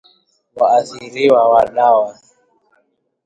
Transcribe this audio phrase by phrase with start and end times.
[0.59, 2.13] Waathiriwa wa Dawa